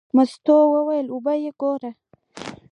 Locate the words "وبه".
1.09-1.33